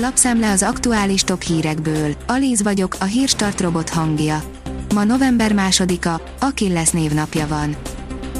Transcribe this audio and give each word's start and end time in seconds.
Lapszemle 0.00 0.50
az 0.50 0.62
aktuális 0.62 1.22
top 1.22 1.42
hírekből. 1.42 2.14
Alíz 2.26 2.62
vagyok, 2.62 2.96
a 3.00 3.04
hírstart 3.04 3.60
robot 3.60 3.88
hangja. 3.88 4.42
Ma 4.94 5.04
november 5.04 5.52
másodika, 5.52 6.20
Achilles 6.40 6.90
névnapja 6.90 7.46
van. 7.46 7.76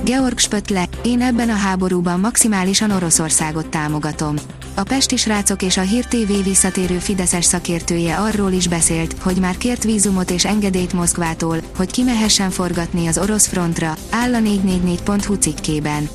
Georg 0.05 0.39
Spötle, 0.39 0.85
én 1.05 1.21
ebben 1.21 1.49
a 1.49 1.55
háborúban 1.55 2.21
maximálisan 2.21 2.91
Oroszországot 2.91 3.69
támogatom. 3.69 4.37
A 4.75 4.83
Pesti 4.83 5.17
srácok 5.17 5.63
és 5.63 5.77
a 5.77 5.81
Hír 5.81 6.05
TV 6.05 6.43
visszatérő 6.45 6.99
Fideszes 6.99 7.45
szakértője 7.45 8.17
arról 8.17 8.53
is 8.53 8.69
beszélt, 8.69 9.15
hogy 9.21 9.37
már 9.37 9.57
kért 9.57 9.85
vízumot 9.85 10.31
és 10.31 10.45
engedélyt 10.45 10.93
Moszkvától, 10.93 11.59
hogy 11.77 11.91
kimehessen 11.91 12.51
forgatni 12.51 13.07
az 13.07 13.19
orosz 13.19 13.47
frontra, 13.47 13.97
áll 14.11 14.35
a 14.35 14.39
444.hu 14.39 15.35
cikkében. 15.35 16.09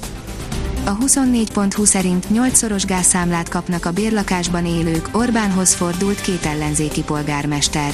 A 0.86 0.98
24.20 0.98 1.86
szerint 1.86 2.26
8-szoros 2.34 2.84
gázszámlát 2.88 3.50
kapnak 3.50 3.86
a 3.86 3.92
bérlakásban 3.92 4.66
élők, 4.66 5.10
Orbánhoz 5.12 5.74
fordult 5.74 6.22
két 6.22 6.46
ellenzéki 6.46 7.04
polgármester. 7.04 7.94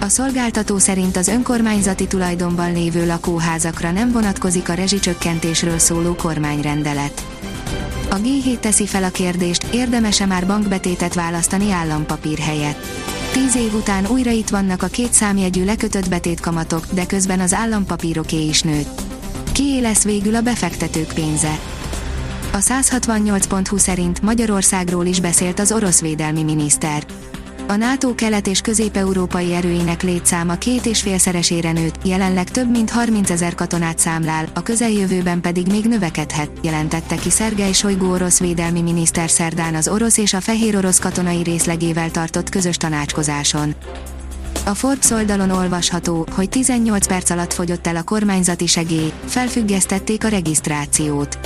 A 0.00 0.08
szolgáltató 0.08 0.78
szerint 0.78 1.16
az 1.16 1.28
önkormányzati 1.28 2.06
tulajdonban 2.06 2.72
lévő 2.72 3.06
lakóházakra 3.06 3.90
nem 3.90 4.12
vonatkozik 4.12 4.68
a 4.68 4.74
rezsicsökkentésről 4.74 5.78
szóló 5.78 6.14
kormányrendelet. 6.14 7.26
A 8.10 8.16
G7 8.16 8.58
teszi 8.58 8.86
fel 8.86 9.04
a 9.04 9.10
kérdést, 9.10 9.66
érdemese 9.72 10.26
már 10.26 10.46
bankbetétet 10.46 11.14
választani 11.14 11.70
állampapír 11.70 12.38
helyett. 12.38 12.86
Tíz 13.32 13.56
év 13.56 13.74
után 13.74 14.06
újra 14.06 14.30
itt 14.30 14.48
vannak 14.48 14.82
a 14.82 14.86
két 14.86 15.12
számjegyű 15.12 15.64
lekötött 15.64 16.08
betétkamatok, 16.08 16.86
de 16.92 17.06
közben 17.06 17.40
az 17.40 17.52
állampapíroké 17.52 18.46
is 18.46 18.62
nőtt. 18.62 19.00
Kié 19.52 19.80
lesz 19.80 20.04
végül 20.04 20.34
a 20.34 20.40
befektetők 20.40 21.12
pénze? 21.14 21.58
A 22.54 22.58
168.20 22.58 23.78
szerint 23.78 24.22
Magyarországról 24.22 25.06
is 25.06 25.20
beszélt 25.20 25.58
az 25.58 25.72
orosz 25.72 26.00
védelmi 26.00 26.42
miniszter. 26.42 27.06
A 27.68 27.74
NATO 27.76 28.14
kelet- 28.14 28.46
és 28.46 28.60
közép-európai 28.60 29.54
erőinek 29.54 30.02
létszáma 30.02 30.54
két 30.54 30.86
és 30.86 31.00
félszeresére 31.00 31.72
nőtt, 31.72 32.06
jelenleg 32.06 32.50
több 32.50 32.70
mint 32.70 32.90
30 32.90 33.30
ezer 33.30 33.54
katonát 33.54 33.98
számlál, 33.98 34.46
a 34.54 34.62
közeljövőben 34.62 35.40
pedig 35.40 35.66
még 35.66 35.84
növekedhet, 35.84 36.50
jelentette 36.62 37.14
ki 37.16 37.30
Szergej 37.30 37.72
Sojgu 37.72 38.12
orosz 38.12 38.40
védelmi 38.40 38.82
miniszter 38.82 39.30
szerdán 39.30 39.74
az 39.74 39.88
orosz 39.88 40.16
és 40.16 40.34
a 40.34 40.40
fehér 40.40 40.76
orosz 40.76 40.98
katonai 40.98 41.42
részlegével 41.42 42.10
tartott 42.10 42.48
közös 42.48 42.76
tanácskozáson. 42.76 43.74
A 44.66 44.74
Forbes 44.74 45.10
oldalon 45.10 45.50
olvasható, 45.50 46.26
hogy 46.30 46.48
18 46.48 47.06
perc 47.06 47.30
alatt 47.30 47.52
fogyott 47.52 47.86
el 47.86 47.96
a 47.96 48.02
kormányzati 48.02 48.66
segély, 48.66 49.12
felfüggesztették 49.24 50.24
a 50.24 50.28
regisztrációt. 50.28 51.38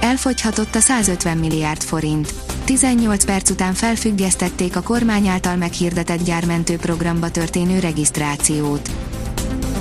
Elfogyhatott 0.00 0.74
a 0.74 0.80
150 0.80 1.36
milliárd 1.36 1.82
forint. 1.82 2.34
18 2.64 3.24
perc 3.24 3.50
után 3.50 3.74
felfüggesztették 3.74 4.76
a 4.76 4.82
kormány 4.82 5.26
által 5.26 5.56
meghirdetett 5.56 6.24
gyármentő 6.24 6.76
programba 6.76 7.30
történő 7.30 7.78
regisztrációt. 7.78 8.90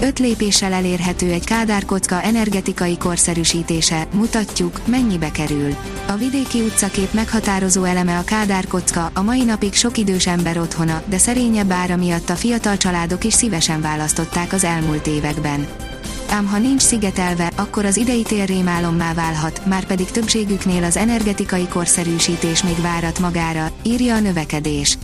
Öt 0.03 0.19
lépéssel 0.19 0.73
elérhető 0.73 1.31
egy 1.31 1.45
kádárkocka 1.45 2.21
energetikai 2.21 2.97
korszerűsítése, 2.97 4.07
mutatjuk, 4.13 4.87
mennyibe 4.87 5.31
kerül. 5.31 5.75
A 6.07 6.15
vidéki 6.15 6.61
utcakép 6.61 7.13
meghatározó 7.13 7.83
eleme 7.83 8.17
a 8.17 8.23
kádárkocka, 8.23 9.11
a 9.13 9.21
mai 9.21 9.43
napig 9.43 9.73
sok 9.73 9.97
idős 9.97 10.27
ember 10.27 10.57
otthona, 10.57 11.01
de 11.05 11.17
szerényebb 11.17 11.71
ára 11.71 11.95
miatt 11.95 12.29
a 12.29 12.35
fiatal 12.35 12.77
családok 12.77 13.23
is 13.23 13.33
szívesen 13.33 13.81
választották 13.81 14.53
az 14.53 14.63
elmúlt 14.63 15.07
években 15.07 15.67
ám 16.29 16.47
ha 16.47 16.57
nincs 16.57 16.81
szigetelve, 16.81 17.51
akkor 17.55 17.85
az 17.85 17.97
idei 17.97 18.21
tér 18.21 18.47
rémálommá 18.47 19.13
válhat, 19.13 19.65
már 19.65 19.85
pedig 19.85 20.11
többségüknél 20.11 20.83
az 20.83 20.97
energetikai 20.97 21.67
korszerűsítés 21.67 22.63
még 22.63 22.81
várat 22.81 23.19
magára, 23.19 23.71
írja 23.83 24.15
a 24.15 24.19
növekedés. 24.19 24.97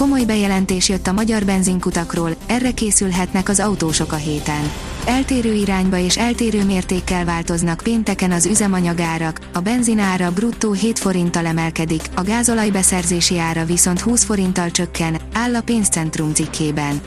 Komoly 0.00 0.24
bejelentés 0.24 0.88
jött 0.88 1.06
a 1.06 1.12
magyar 1.12 1.44
benzinkutakról, 1.44 2.30
erre 2.46 2.70
készülhetnek 2.70 3.48
az 3.48 3.60
autósok 3.60 4.12
a 4.12 4.16
héten. 4.16 4.72
Eltérő 5.04 5.52
irányba 5.52 5.96
és 5.98 6.18
eltérő 6.18 6.64
mértékkel 6.64 7.24
változnak 7.24 7.80
pénteken 7.82 8.30
az 8.30 8.46
üzemanyagárak, 8.46 9.40
a 9.52 9.60
benzinára 9.60 10.32
bruttó 10.32 10.72
7 10.72 10.98
forinttal 10.98 11.46
emelkedik, 11.46 12.02
a 12.14 12.22
gázolaj 12.22 12.70
beszerzési 12.70 13.38
ára 13.38 13.64
viszont 13.64 14.00
20 14.00 14.24
forinttal 14.24 14.70
csökken, 14.70 15.20
áll 15.32 15.54
a 15.54 15.60
pénzcentrum 15.60 16.34
cikkében. 16.34 17.00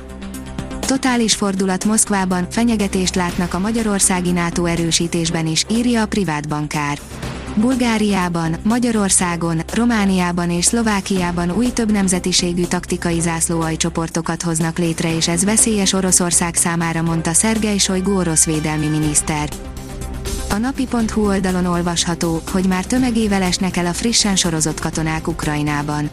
Totális 0.79 1.35
fordulat 1.35 1.85
Moszkvában, 1.85 2.47
fenyegetést 2.49 3.15
látnak 3.15 3.53
a 3.53 3.59
magyarországi 3.59 4.31
NATO 4.31 4.65
erősítésben 4.65 5.47
is, 5.47 5.65
írja 5.71 6.01
a 6.01 6.07
privát 6.07 6.47
bankár. 6.47 6.99
Bulgáriában, 7.55 8.55
Magyarországon, 8.63 9.61
Romániában 9.73 10.49
és 10.49 10.65
Szlovákiában 10.65 11.51
új 11.51 11.71
több 11.71 11.91
nemzetiségű 11.91 12.63
taktikai 12.63 13.19
zászlóajcsoportokat 13.19 14.41
hoznak 14.41 14.77
létre 14.77 15.15
és 15.15 15.27
ez 15.27 15.43
veszélyes 15.43 15.93
Oroszország 15.93 16.55
számára 16.55 17.01
mondta 17.01 17.33
Szergej 17.33 17.77
Sojgu 17.77 18.17
orosz 18.17 18.45
védelmi 18.45 18.87
miniszter. 18.87 19.49
A 20.49 20.57
napi.hu 20.57 21.25
oldalon 21.25 21.65
olvasható, 21.65 22.41
hogy 22.51 22.65
már 22.67 22.85
tömegével 22.85 23.41
esnek 23.41 23.77
el 23.77 23.85
a 23.85 23.93
frissen 23.93 24.35
sorozott 24.35 24.79
katonák 24.79 25.27
Ukrajnában. 25.27 26.09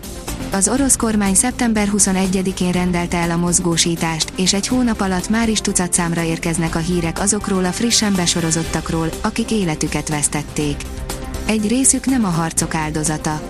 Az 0.52 0.68
orosz 0.68 0.96
kormány 0.96 1.34
szeptember 1.34 1.88
21-én 1.96 2.72
rendelte 2.72 3.16
el 3.16 3.30
a 3.30 3.36
mozgósítást, 3.36 4.32
és 4.36 4.52
egy 4.52 4.66
hónap 4.66 5.00
alatt 5.00 5.28
már 5.28 5.48
is 5.48 5.60
tucat 5.60 5.92
számra 5.92 6.22
érkeznek 6.22 6.74
a 6.74 6.78
hírek 6.78 7.20
azokról 7.20 7.64
a 7.64 7.72
frissen 7.72 8.12
besorozottakról, 8.14 9.08
akik 9.20 9.50
életüket 9.50 10.08
vesztették. 10.08 10.76
Egy 11.50 11.68
részük 11.68 12.06
nem 12.06 12.24
a 12.24 12.28
harcok 12.28 12.74
áldozata. 12.74 13.40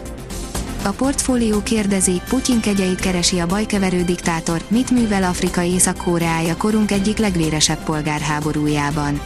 A 0.82 0.88
portfólió 0.88 1.62
kérdezi, 1.62 2.20
Putyin 2.28 2.60
kegyeit 2.60 3.00
keresi 3.00 3.38
a 3.38 3.46
bajkeverő 3.46 4.02
diktátor, 4.02 4.62
mit 4.68 4.90
művel 4.90 5.22
Afrika 5.22 5.62
Észak-Koreája 5.62 6.56
korunk 6.56 6.90
egyik 6.90 7.18
legvéresebb 7.18 7.84
polgárháborújában. 7.84 9.20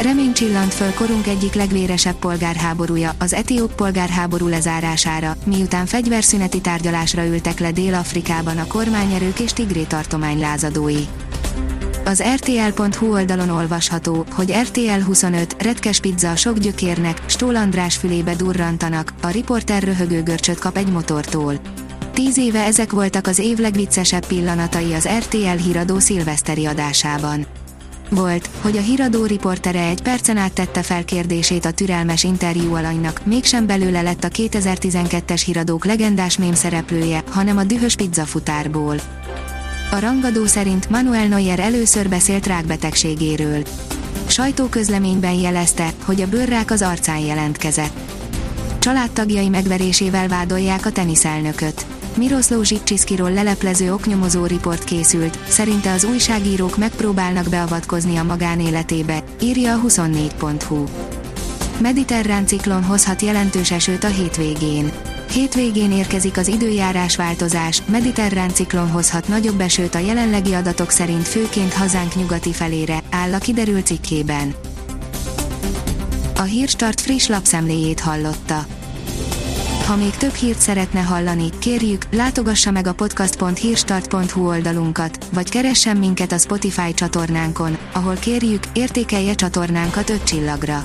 Remény 0.00 0.32
csillant 0.32 0.74
föl 0.74 0.94
korunk 0.94 1.26
egyik 1.26 1.54
legvéresebb 1.54 2.14
polgárháborúja, 2.14 3.12
az 3.18 3.32
etióp 3.32 3.74
polgárháború 3.74 4.46
lezárására, 4.46 5.36
miután 5.46 5.86
fegyverszüneti 5.86 6.60
tárgyalásra 6.60 7.26
ültek 7.26 7.58
le 7.58 7.72
Dél-Afrikában 7.72 8.58
a 8.58 8.66
kormányerők 8.66 9.38
és 9.38 9.52
Tigré 9.52 9.82
tartomány 9.82 10.38
lázadói. 10.38 11.04
Az 12.04 12.22
RTL.hu 12.34 13.12
oldalon 13.12 13.50
olvasható, 13.50 14.24
hogy 14.30 14.54
RTL 14.62 15.00
25, 15.04 15.62
retkes 15.62 16.00
pizza 16.00 16.36
sok 16.36 16.58
gyökérnek, 16.58 17.22
Stól 17.26 17.56
András 17.56 17.96
fülébe 17.96 18.34
durrantanak, 18.34 19.12
a 19.22 19.28
riporter 19.28 19.82
röhögő 19.82 20.22
görcsöt 20.22 20.58
kap 20.58 20.76
egy 20.76 20.92
motortól. 20.92 21.54
Tíz 22.12 22.38
éve 22.38 22.64
ezek 22.64 22.92
voltak 22.92 23.26
az 23.26 23.38
év 23.38 23.58
legviccesebb 23.58 24.26
pillanatai 24.26 24.92
az 24.92 25.08
RTL 25.18 25.62
híradó 25.62 25.98
szilveszteri 25.98 26.66
adásában 26.66 27.46
volt, 28.10 28.48
hogy 28.60 28.76
a 28.76 28.80
híradó 28.80 29.24
riportere 29.24 29.86
egy 29.86 30.02
percen 30.02 30.36
át 30.36 30.52
tette 30.52 30.82
fel 30.82 31.04
kérdését 31.04 31.64
a 31.64 31.70
türelmes 31.70 32.24
interjú 32.24 32.74
alanynak, 32.74 33.20
mégsem 33.24 33.66
belőle 33.66 34.02
lett 34.02 34.24
a 34.24 34.28
2012-es 34.28 35.42
híradók 35.44 35.84
legendás 35.84 36.38
mém 36.38 36.54
szereplője, 36.54 37.22
hanem 37.30 37.56
a 37.56 37.64
dühös 37.64 37.94
pizzafutárból. 37.94 38.96
A 39.94 39.98
rangadó 40.00 40.46
szerint 40.46 40.90
Manuel 40.90 41.26
Neuer 41.26 41.58
először 41.58 42.08
beszélt 42.08 42.46
rákbetegségéről. 42.46 43.62
Sajtóközleményben 44.26 45.32
jelezte, 45.32 45.90
hogy 46.04 46.22
a 46.22 46.26
bőrrák 46.26 46.70
az 46.70 46.82
arcán 46.82 47.18
jelentkezett. 47.18 47.98
Családtagjai 48.78 49.48
megverésével 49.48 50.28
vádolják 50.28 50.86
a 50.86 50.90
teniszelnököt. 50.90 51.86
Miroslav 52.16 52.62
Zsicsiszkiról 52.62 53.32
leleplező 53.32 53.92
oknyomozó 53.92 54.46
riport 54.46 54.84
készült, 54.84 55.38
szerinte 55.48 55.92
az 55.92 56.04
újságírók 56.04 56.76
megpróbálnak 56.76 57.48
beavatkozni 57.48 58.16
a 58.16 58.22
magánéletébe, 58.22 59.22
írja 59.40 59.74
a 59.74 59.80
24.hu. 59.86 60.84
Mediterrán 61.78 62.46
ciklon 62.46 62.84
hozhat 62.84 63.22
jelentős 63.22 63.70
esőt 63.70 64.04
a 64.04 64.08
hétvégén. 64.08 64.92
Hétvégén 65.34 65.92
érkezik 65.92 66.36
az 66.36 66.48
időjárás 66.48 67.16
változás, 67.16 67.82
mediterrán 67.86 68.50
ciklon 68.50 68.90
hozhat 68.90 69.28
nagyobb 69.28 69.60
esőt 69.60 69.94
a 69.94 69.98
jelenlegi 69.98 70.52
adatok 70.52 70.90
szerint 70.90 71.28
főként 71.28 71.72
hazánk 71.72 72.14
nyugati 72.14 72.52
felére, 72.52 73.02
áll 73.10 73.32
a 73.32 73.38
kiderült 73.38 73.86
cikkében. 73.86 74.54
A 76.36 76.42
Hírstart 76.42 77.00
friss 77.00 77.26
lapszemléjét 77.26 78.00
hallotta. 78.00 78.66
Ha 79.86 79.96
még 79.96 80.10
több 80.10 80.34
hírt 80.34 80.58
szeretne 80.58 81.00
hallani, 81.00 81.48
kérjük, 81.58 82.06
látogassa 82.10 82.70
meg 82.70 82.86
a 82.86 82.94
podcast.hírstart.hu 82.94 84.46
oldalunkat, 84.46 85.26
vagy 85.32 85.48
keressen 85.48 85.96
minket 85.96 86.32
a 86.32 86.38
Spotify 86.38 86.94
csatornánkon, 86.94 87.78
ahol 87.92 88.14
kérjük, 88.14 88.62
értékelje 88.72 89.34
csatornánkat 89.34 90.10
5 90.10 90.24
csillagra. 90.24 90.84